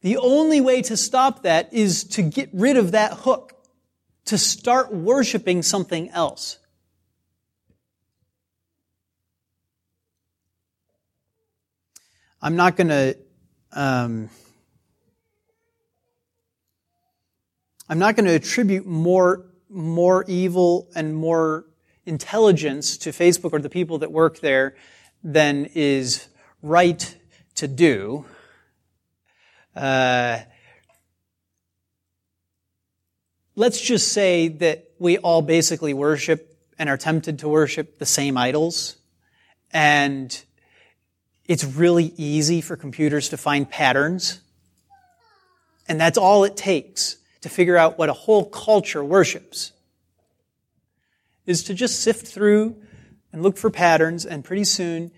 [0.00, 3.54] The only way to stop that is to get rid of that hook
[4.24, 6.58] to start worshiping something else.
[12.42, 13.16] I'm not going to.
[13.72, 14.30] Um,
[17.90, 21.64] I'm not going to attribute more more evil and more
[22.06, 24.76] intelligence to Facebook or the people that work there
[25.24, 26.28] than is
[26.62, 27.16] right
[27.56, 28.24] to do.
[29.74, 30.38] Uh,
[33.56, 38.36] let's just say that we all basically worship and are tempted to worship the same
[38.36, 38.96] idols.
[39.72, 40.40] And
[41.44, 44.40] it's really easy for computers to find patterns.
[45.88, 49.72] And that's all it takes to figure out what a whole culture worships
[51.46, 52.76] is to just sift through
[53.32, 55.10] and look for patterns, and pretty soon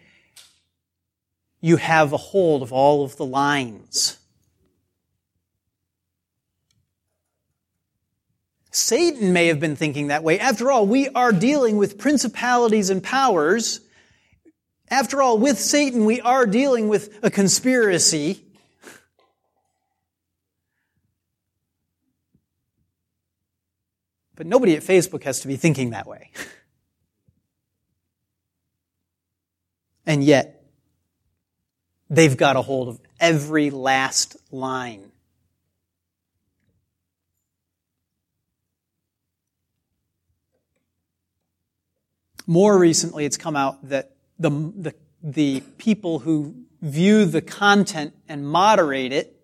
[1.60, 4.18] you have a hold of all of the lines.
[8.70, 10.38] Satan may have been thinking that way.
[10.38, 13.80] After all, we are dealing with principalities and powers.
[14.88, 18.42] After all, with Satan, we are dealing with a conspiracy.
[24.34, 26.30] But nobody at Facebook has to be thinking that way.
[30.06, 30.64] and yet,
[32.08, 35.10] they've got a hold of every last line.
[42.46, 48.46] More recently, it's come out that the, the, the people who view the content and
[48.46, 49.38] moderate it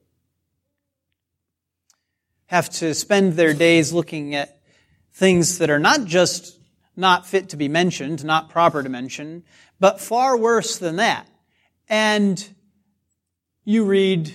[2.47, 4.58] have to spend their days looking at
[5.19, 6.57] things that are not just
[6.95, 9.43] not fit to be mentioned, not proper to mention,
[9.81, 11.27] but far worse than that.
[11.89, 12.49] And
[13.65, 14.33] you read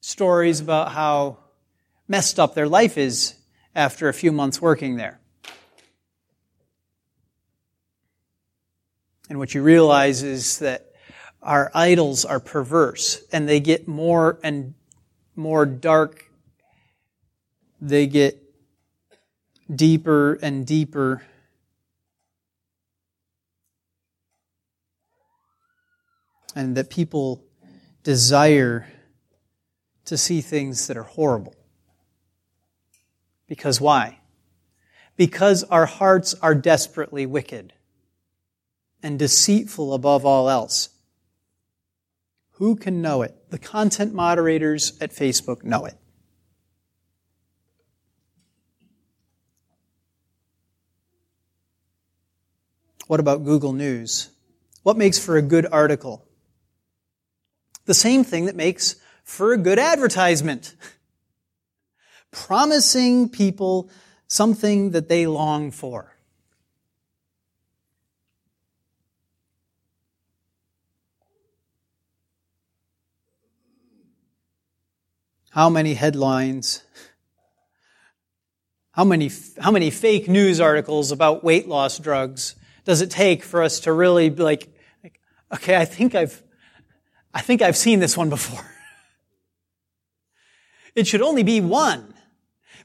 [0.00, 1.38] stories about how
[2.06, 3.34] messed up their life is
[3.74, 5.18] after a few months working there.
[9.28, 10.92] And what you realize is that
[11.42, 14.74] our idols are perverse and they get more and
[15.34, 16.30] more dark.
[17.80, 18.41] They get
[19.74, 21.22] deeper and deeper.
[26.54, 27.44] And that people
[28.02, 28.86] desire
[30.04, 31.54] to see things that are horrible.
[33.46, 34.18] Because why?
[35.16, 37.72] Because our hearts are desperately wicked
[39.02, 40.90] and deceitful above all else.
[42.52, 43.50] Who can know it?
[43.50, 45.96] The content moderators at Facebook know it.
[53.06, 54.30] What about Google News?
[54.82, 56.24] What makes for a good article?
[57.84, 60.74] The same thing that makes for a good advertisement.
[62.30, 63.90] Promising people
[64.28, 66.16] something that they long for.
[75.50, 76.82] How many headlines,
[78.92, 79.30] how many,
[79.60, 83.92] how many fake news articles about weight loss drugs does it take for us to
[83.92, 84.68] really be like,
[85.02, 85.20] like
[85.54, 86.42] okay, I think I've,
[87.32, 88.64] I think I've seen this one before.
[90.94, 92.14] it should only be one.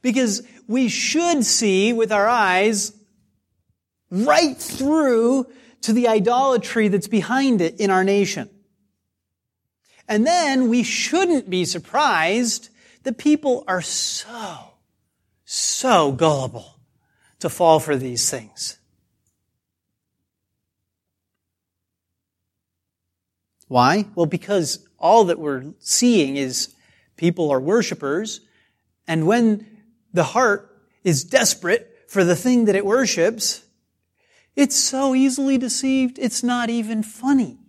[0.01, 2.93] Because we should see with our eyes
[4.11, 5.47] right through
[5.81, 8.49] to the idolatry that's behind it in our nation.
[10.07, 12.69] And then we shouldn't be surprised
[13.03, 14.57] that people are so,
[15.45, 16.79] so gullible
[17.39, 18.76] to fall for these things.
[23.67, 24.05] Why?
[24.15, 26.73] Well, because all that we're seeing is
[27.17, 28.41] people are worshipers,
[29.07, 29.65] and when
[30.13, 30.69] the heart
[31.03, 33.63] is desperate for the thing that it worships,
[34.55, 37.59] it's so easily deceived, it's not even funny.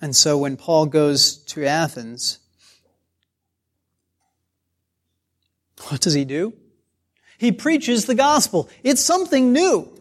[0.00, 2.40] And so when Paul goes to Athens,
[5.92, 6.54] What does he do?
[7.36, 8.70] He preaches the gospel.
[8.82, 9.94] It's something new.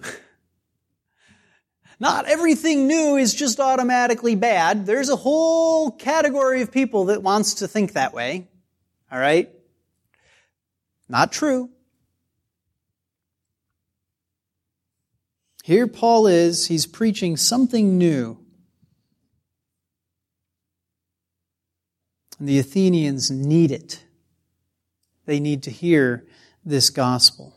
[2.00, 4.86] Not everything new is just automatically bad.
[4.86, 8.48] There's a whole category of people that wants to think that way.
[9.12, 9.50] All right?
[11.10, 11.70] Not true.
[15.66, 18.38] Here Paul is, he's preaching something new.
[22.40, 24.06] And the Athenians need it.
[25.32, 26.26] They need to hear
[26.66, 27.56] this gospel.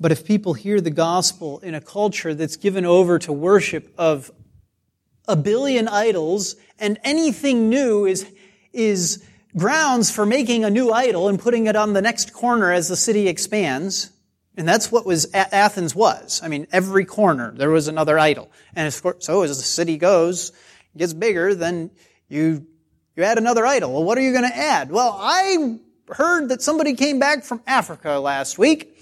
[0.00, 4.30] But if people hear the gospel in a culture that's given over to worship of
[5.28, 8.32] a billion idols and anything new is,
[8.72, 9.22] is
[9.54, 12.96] grounds for making a new idol and putting it on the next corner as the
[12.96, 14.10] city expands.
[14.56, 16.40] And that's what was Athens was.
[16.42, 18.50] I mean, every corner there was another idol.
[18.74, 20.52] And so as the city goes,
[20.96, 21.90] gets bigger, then
[22.30, 22.66] you
[23.20, 23.92] you add another idol.
[23.92, 24.90] Well, what are you going to add?
[24.90, 28.96] Well, I heard that somebody came back from Africa last week,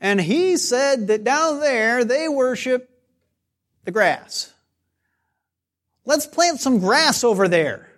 [0.00, 2.90] and he said that down there they worship
[3.84, 4.52] the grass.
[6.04, 7.88] Let's plant some grass over there.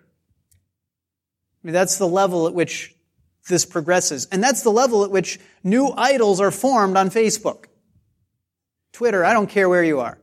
[1.62, 2.94] I mean, that's the level at which
[3.48, 4.26] this progresses.
[4.32, 7.66] And that's the level at which new idols are formed on Facebook.
[8.92, 10.18] Twitter, I don't care where you are.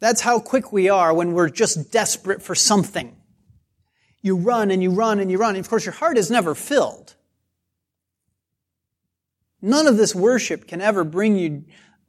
[0.00, 3.14] That's how quick we are when we're just desperate for something.
[4.22, 5.56] You run and you run and you run.
[5.56, 7.14] And of course, your heart is never filled.
[9.62, 11.64] None of this worship can ever bring you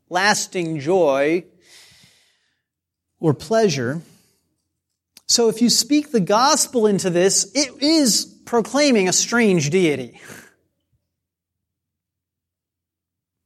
[0.09, 1.45] lasting joy
[3.19, 4.01] or pleasure.
[5.27, 10.19] So if you speak the gospel into this, it is proclaiming a strange deity.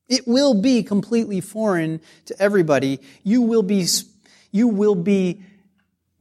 [0.08, 3.00] It will be completely foreign to everybody.
[3.24, 3.86] You will be
[4.56, 5.42] you will be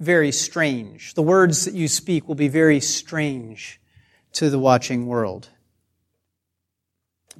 [0.01, 1.15] very strange.
[1.15, 3.81] The words that you speak will be very strange
[4.33, 5.51] to the watching world.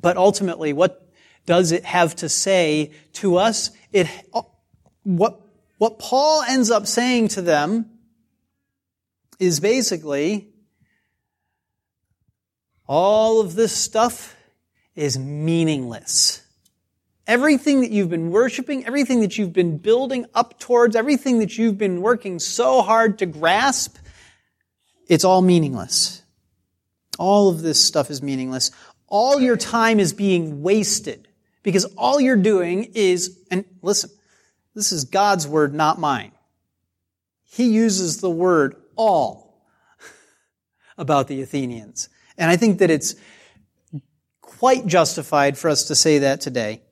[0.01, 1.11] But ultimately, what
[1.47, 3.73] does it have to say to us?
[3.93, 4.07] It,
[5.03, 5.41] what,
[5.79, 7.91] what Paul ends up saying to them
[9.41, 10.49] is basically
[12.87, 14.37] all of this stuff
[14.95, 16.44] is meaningless.
[17.27, 21.79] Everything that you've been worshiping, everything that you've been building up towards, everything that you've
[21.79, 23.97] been working so hard to grasp,
[25.09, 26.23] it's all meaningless.
[27.19, 28.71] All of this stuff is meaningless.
[29.07, 31.29] All your time is being wasted
[31.63, 34.11] because all you're doing is, and listen,
[34.75, 36.33] this is God's word, not mine.
[37.45, 39.65] He uses the word all
[40.99, 42.09] about the Athenians.
[42.37, 43.15] And I think that it's
[44.41, 46.83] quite justified for us to say that today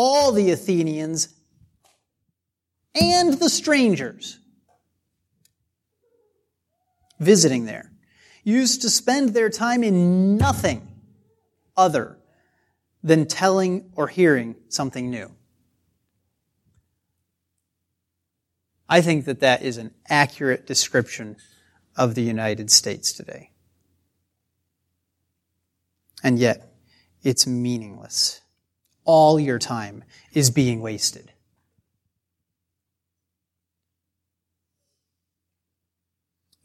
[0.00, 1.34] all the Athenians
[2.94, 4.38] and the strangers
[7.18, 7.90] visiting there
[8.44, 10.86] used to spend their time in nothing
[11.76, 12.16] other
[13.02, 15.32] than telling or hearing something new.
[18.88, 21.38] I think that that is an accurate description
[21.96, 23.50] of the United States today.
[26.22, 26.72] And yet,
[27.24, 28.42] it's meaningless
[29.08, 30.04] all your time
[30.34, 31.32] is being wasted.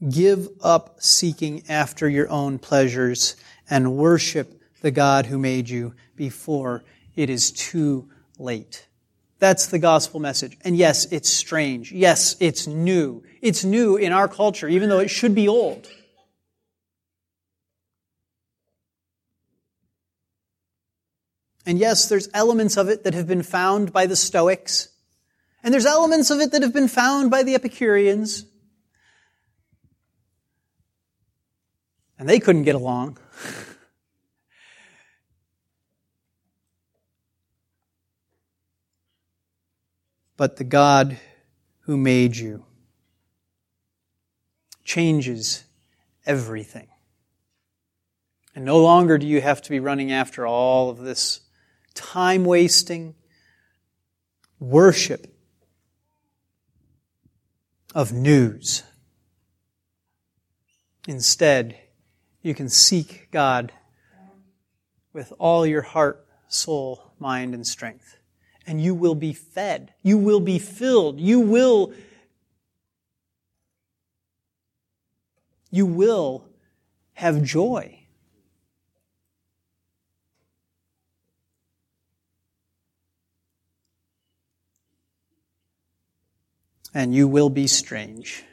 [0.09, 3.37] Give up seeking after your own pleasures
[3.69, 6.83] and worship the God who made you before
[7.15, 8.87] it is too late.
[9.39, 10.57] That's the gospel message.
[10.65, 11.93] And yes, it's strange.
[11.93, 13.23] Yes, it's new.
[13.41, 15.87] It's new in our culture, even though it should be old.
[21.65, 24.89] And yes, there's elements of it that have been found by the Stoics.
[25.63, 28.45] And there's elements of it that have been found by the Epicureans.
[32.19, 33.17] And they couldn't get along.
[40.37, 41.17] but the God
[41.81, 42.65] who made you
[44.83, 45.63] changes
[46.25, 46.87] everything.
[48.53, 51.39] And no longer do you have to be running after all of this
[51.93, 53.15] time wasting
[54.59, 55.27] worship
[57.93, 58.83] of news.
[61.07, 61.77] Instead,
[62.41, 63.71] you can seek God
[65.11, 68.17] with all your heart, soul, mind, and strength.
[68.65, 69.93] And you will be fed.
[70.01, 71.19] You will be filled.
[71.19, 71.93] You will,
[75.69, 76.47] you will
[77.13, 78.02] have joy.
[86.93, 88.43] And you will be strange.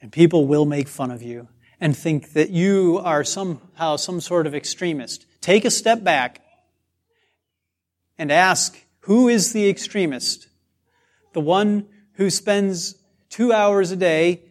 [0.00, 1.48] and people will make fun of you
[1.80, 5.26] and think that you are somehow some sort of extremist.
[5.40, 6.40] Take a step back
[8.16, 10.48] and ask who is the extremist?
[11.32, 12.94] The one who spends
[13.28, 14.42] two hours a day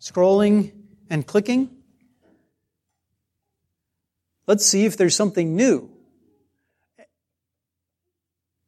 [0.00, 0.72] scrolling
[1.08, 1.70] and clicking?
[4.46, 5.89] Let's see if there's something new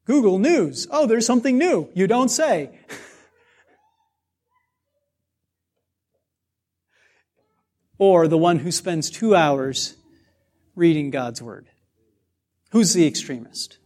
[0.05, 0.87] Google News.
[0.91, 1.89] Oh, there's something new.
[1.93, 2.77] You don't say.
[7.97, 9.95] or the one who spends two hours
[10.75, 11.69] reading God's Word.
[12.71, 13.77] Who's the extremist?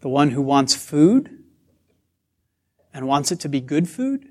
[0.00, 1.44] The one who wants food
[2.92, 4.28] and wants it to be good food?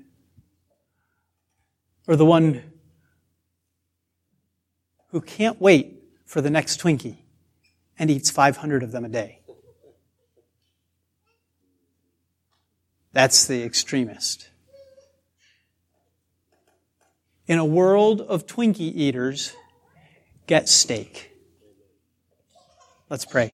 [2.06, 2.62] Or the one
[5.14, 7.18] who can't wait for the next Twinkie
[7.96, 9.38] and eats 500 of them a day?
[13.12, 14.48] That's the extremist.
[17.46, 19.54] In a world of Twinkie eaters,
[20.48, 21.30] get steak.
[23.08, 23.53] Let's pray.